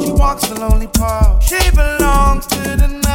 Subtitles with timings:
[0.00, 1.42] She walks the lonely path.
[1.42, 3.07] She belongs to the night.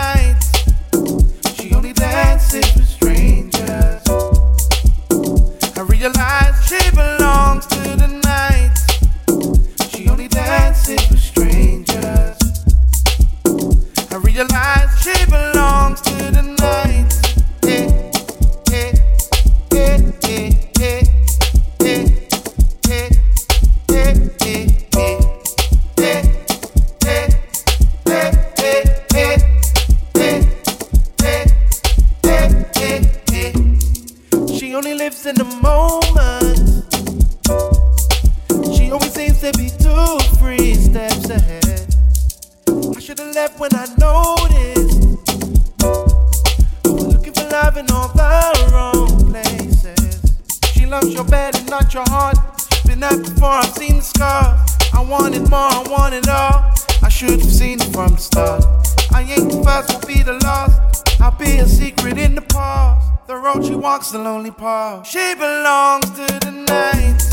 [64.04, 65.08] walks the lonely path.
[65.08, 67.33] She belongs to the night.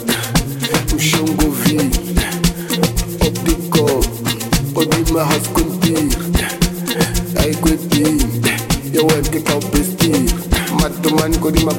[1.01, 1.89] shongovile
[3.19, 4.05] op die kop,
[4.73, 6.17] op die mijn hoofd kontiert.
[7.45, 8.11] Ik weet kau
[8.91, 11.75] je matuman op bestier, maar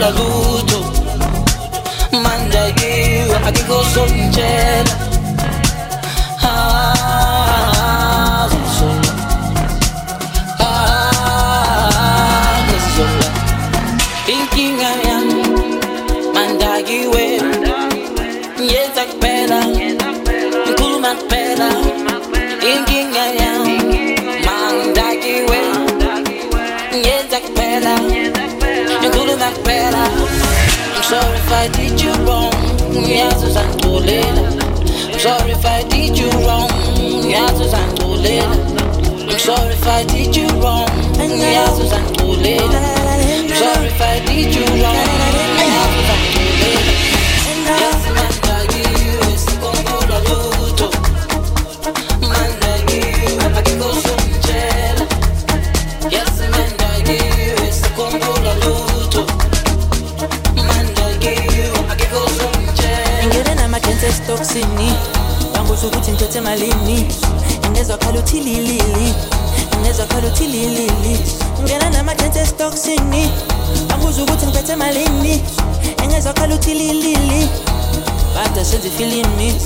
[0.00, 0.80] sikhumbula lutho
[2.22, 5.19] mandakiwe akekho songitshela Ah,
[31.60, 32.54] I did you wrong.
[35.12, 36.70] I'm sorry if I did you wrong.
[39.28, 40.88] I'm sorry if I did you wrong.
[42.80, 45.59] I'm sorry if I did you wrong
[65.80, 67.06] banguza ukuthi ngithethe malini.
[67.66, 69.14] Ingezwa khala uthi lilili.
[69.76, 71.20] Ingezwa khala uthi lilili.
[71.60, 73.30] Ngingena namagensi esitokisini.
[73.88, 75.42] Banguza ukuthi ngiphethe malini.
[76.04, 77.48] Ingezwa khala uthi lilili.
[78.34, 79.60] Bada senza ifilimi.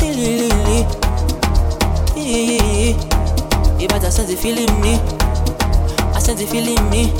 [0.00, 0.86] Lilili.
[3.78, 4.98] Ibada senza ifilimi.
[6.14, 7.12] Asenza ifilimi.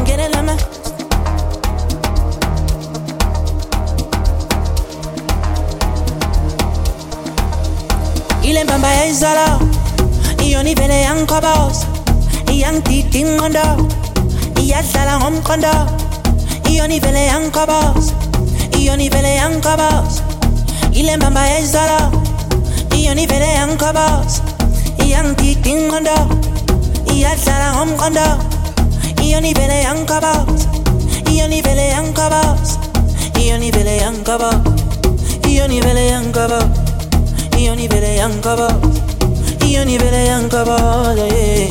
[0.00, 0.28] Ngingene
[9.04, 9.48] yayizolo
[10.44, 11.84] iyona ivele yangikhoboza
[12.52, 13.66] iyangidida ingqondo
[14.60, 15.74] iyadlala ngomqondo
[16.70, 18.12] iyona ivele yangikhoboza
[18.78, 20.22] iyona ivele yangikhoboza
[20.98, 22.00] ile mbamba yayizolo
[22.96, 24.40] iyona ivele yangikhoboza
[25.04, 26.16] iyangidida ingqondo
[27.12, 28.26] iyadlala ngomqondo
[29.24, 30.66] iyona ivele yangikhoboza
[31.30, 32.76] iyona ivele yangikhoboza
[33.40, 34.72] iyona ivele yangikhoboza
[35.48, 36.83] iyona ivele yangikhoboza
[37.64, 38.76] iyona ivele yangikhoboza
[39.66, 41.68] iyona ivele yangikhoboza yeah.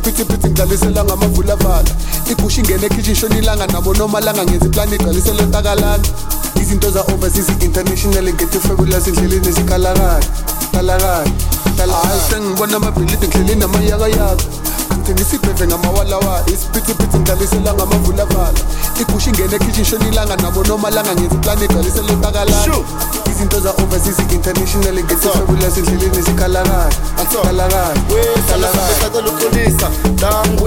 [0.00, 1.90] Isiphithiphithi ngidlalisela ngamavulavala
[2.30, 6.04] igusha ingene ekhishi ishona ilanga nabo nomalanga ngenza iplani igcwalisele ntakalana
[6.60, 10.20] izinto za-overseas international ngethi fabulous endleleni zikhalakala
[10.72, 14.44] kalakala hayi sengibona amabhilidi ngihleli namayakayaka
[14.96, 18.60] ngithengisa ibheve ngamawalawala isiphithiphithi ngidlalisela ngamavulavala
[19.00, 22.76] igusha ingene ekhishi ishona ilanga nabo nomalanga ngenza iplani igcwalisele ntakalana
[23.30, 26.90] izinto za-overseas international ngethi fabulous endleleni zikhalakala
[27.44, 27.94] kalakala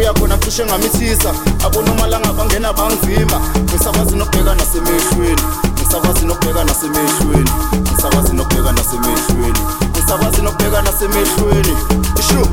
[0.03, 1.33] ngibuya khona cishe ngamithisa.
[1.65, 5.41] Abonomalanga bangena bangivimba ngisakwazi nokubheka nasemehlweni.
[5.73, 7.51] Ngisakwazi nokubheka nasemehlweni.
[7.81, 9.59] Ngisakwazi nokubheka nasemehlweni.
[9.91, 11.77] Ngisakwazi nokubheka nasemehlweni.
[12.19, 12.47] Ishu!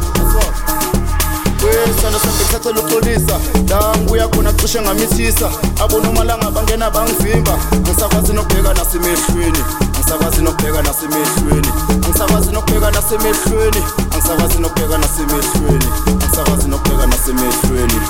[1.64, 5.50] Wesana sambe ngithathela uxolisa la ngibuya khona cishe ngamithisa.
[5.84, 9.89] Abonomalanga bangena bangivimba ngisakwazi nokubheka nasemehlweni.
[10.10, 11.68] Angisakwazi nokubheka nasemehlweni.
[11.88, 13.82] Angisakwazi nokubheka nasemehlweni.
[14.12, 15.86] Angisakwazi nokubheka nasemehlweni.
[16.06, 18.00] Angisakwazi nokubheka nasemehlweni.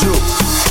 [0.00, 0.65] Sure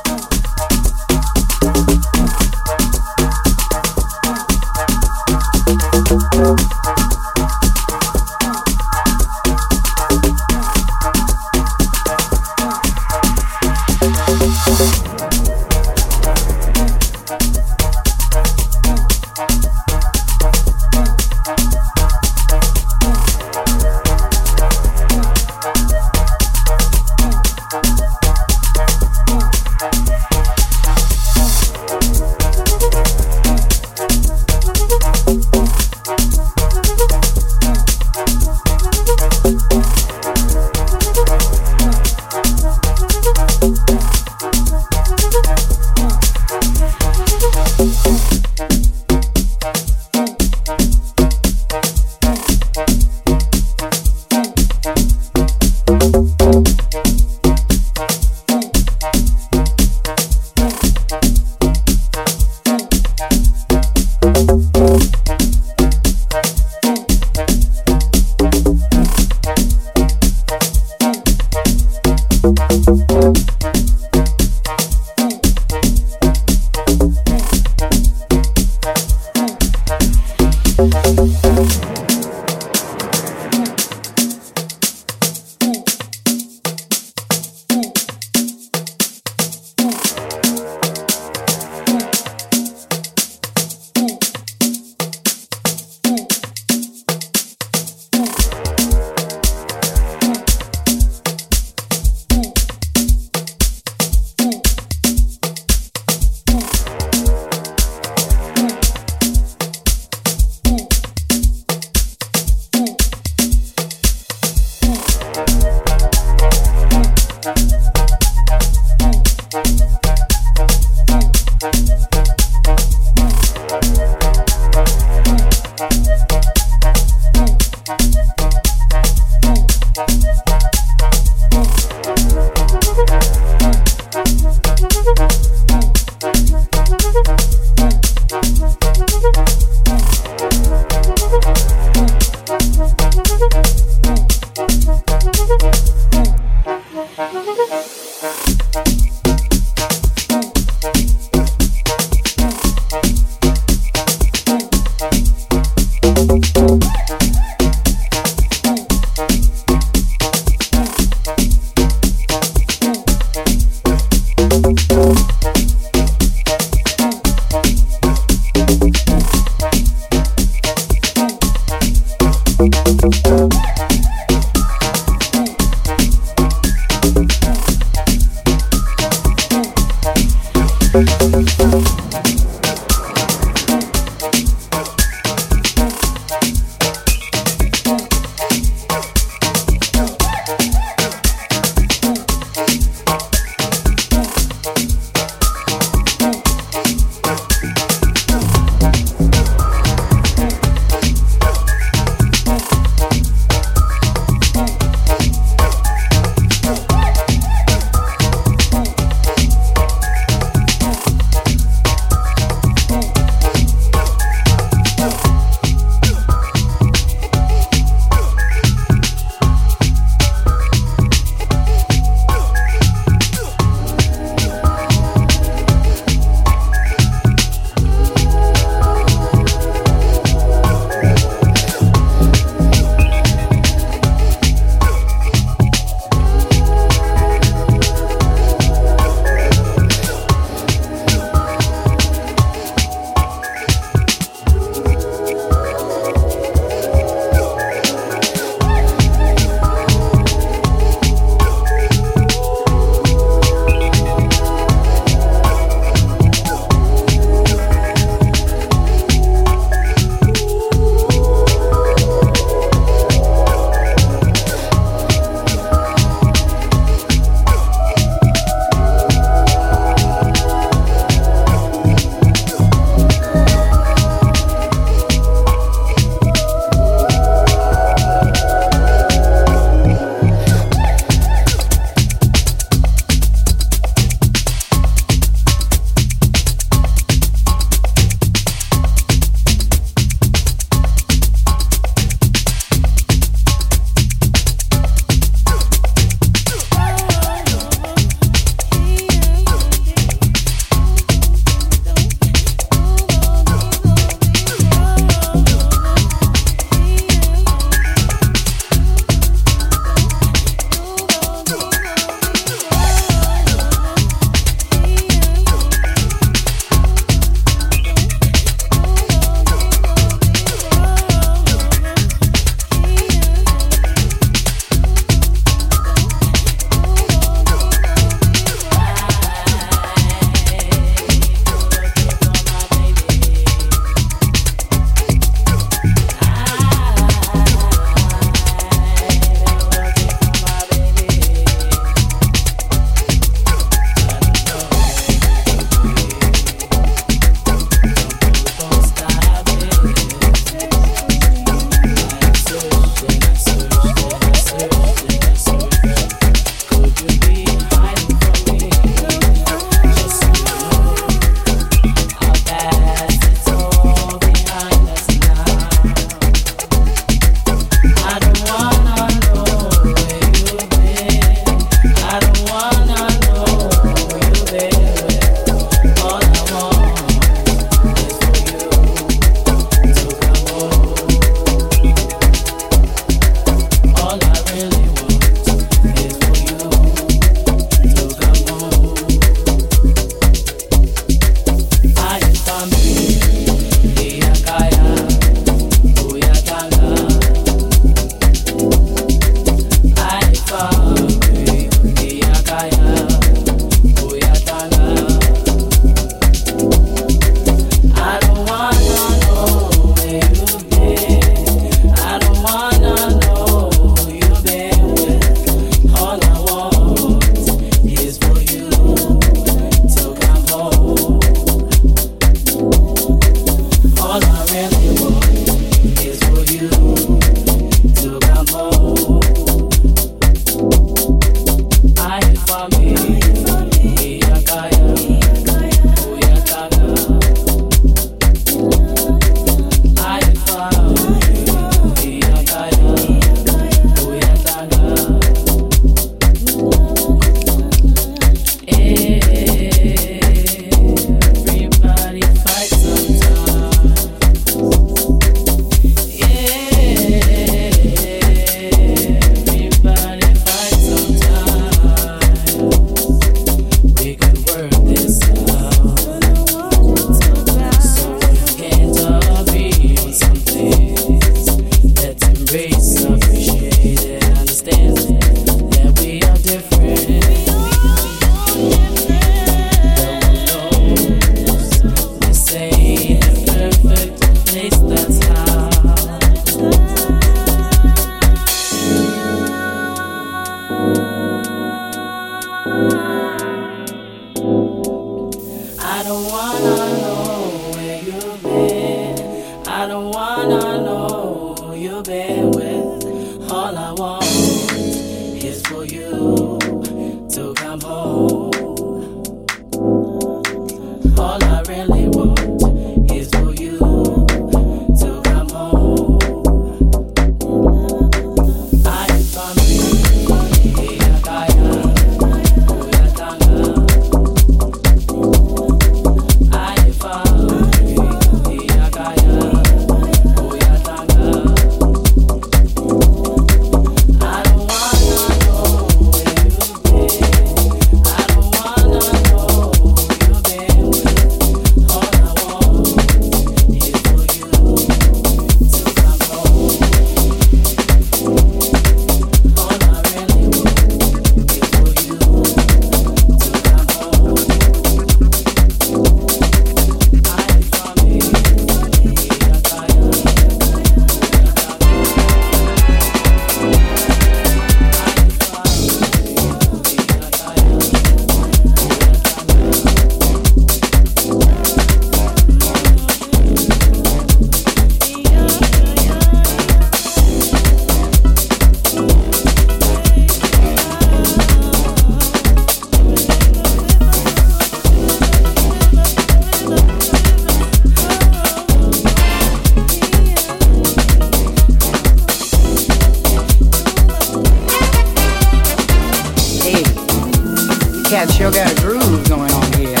[598.26, 599.96] got sure got a groove going on here.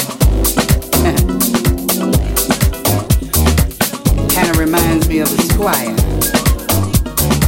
[4.34, 5.96] kind of reminds me of the squire.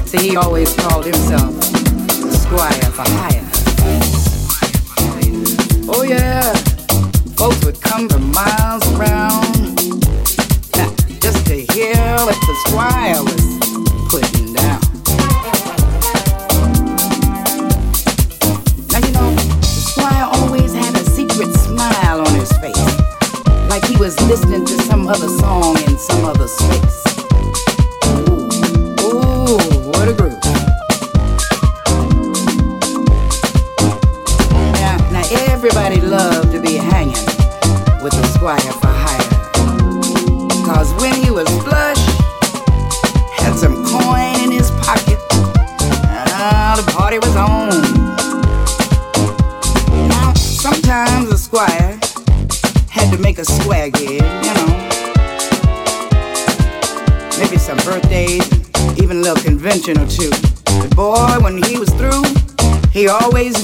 [0.06, 1.57] See, he always called himself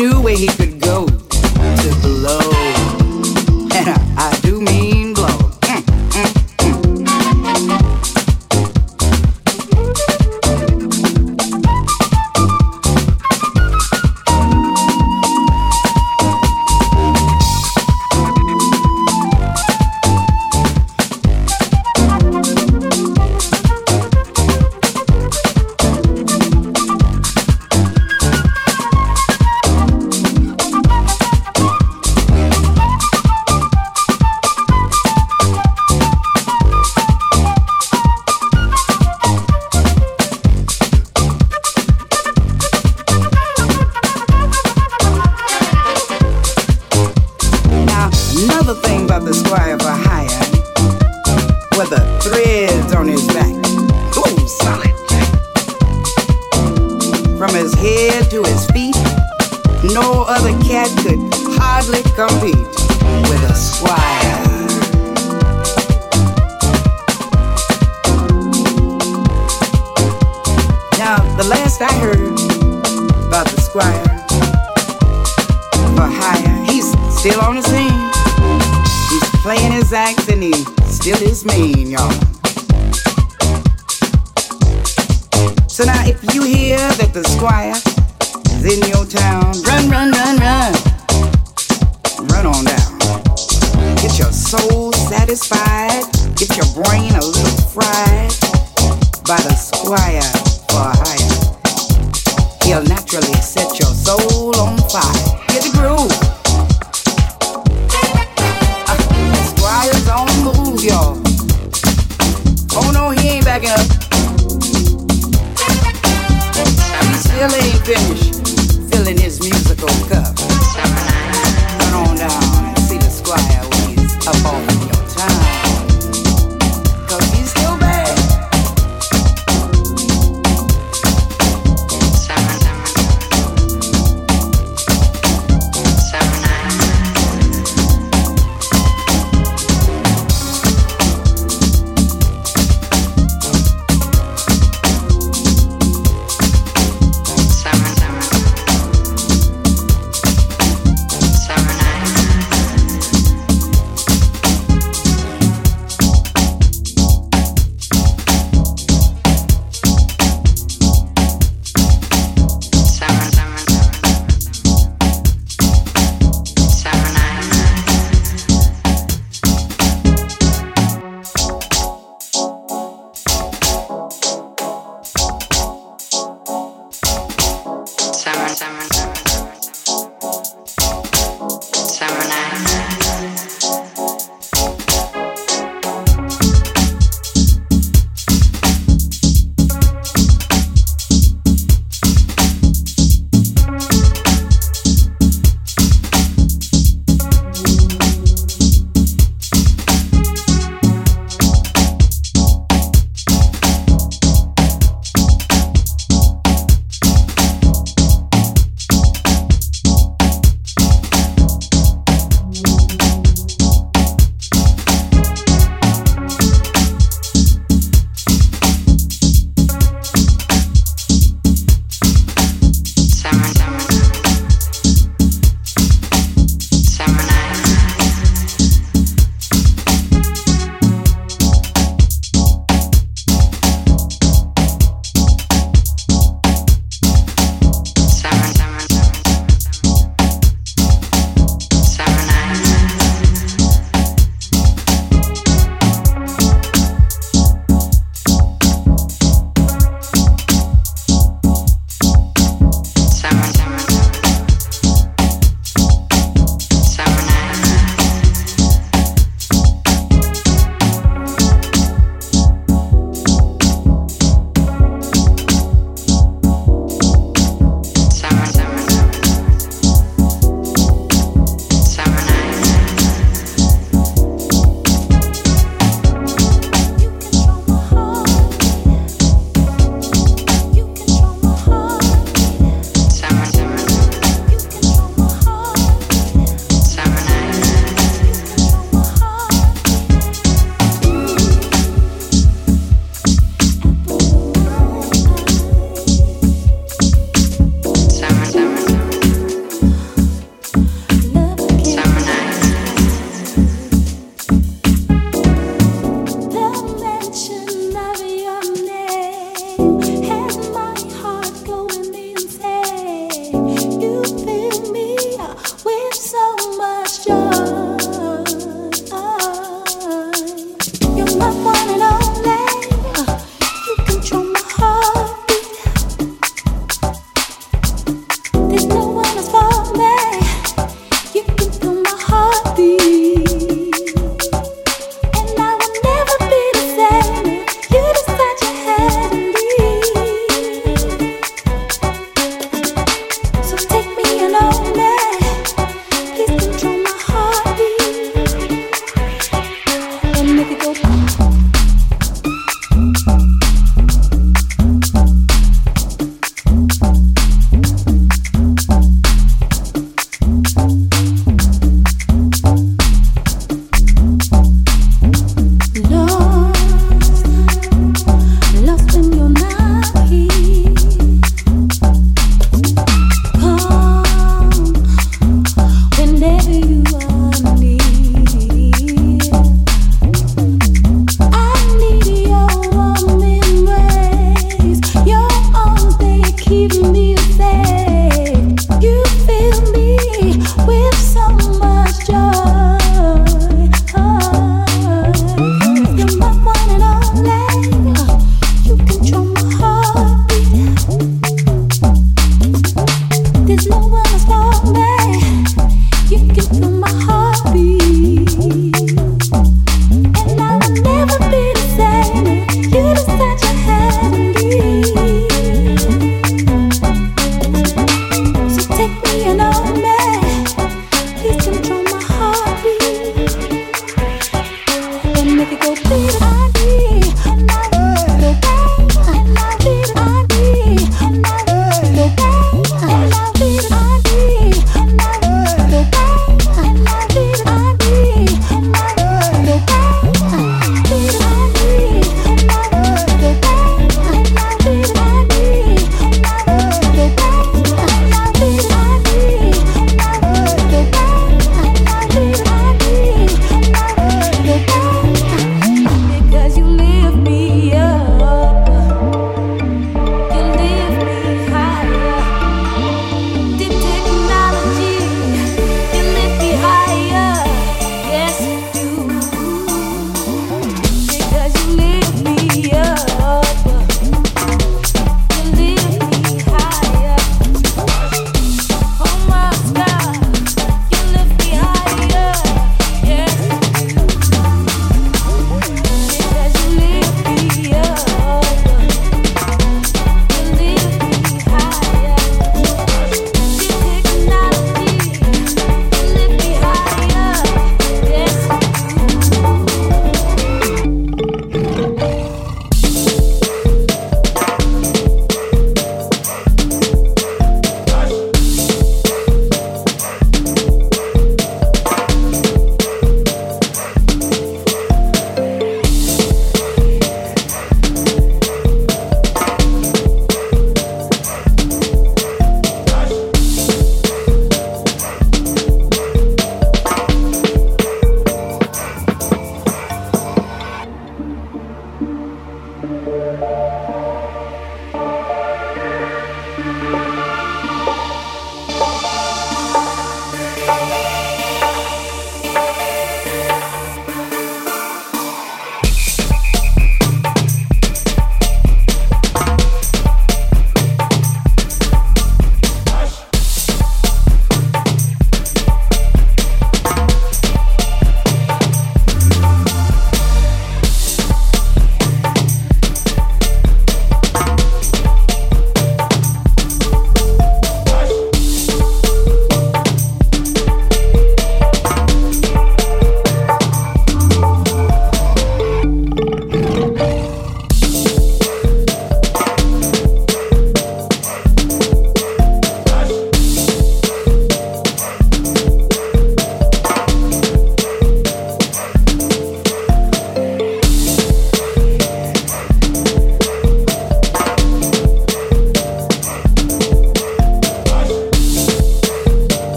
[0.00, 0.59] new way he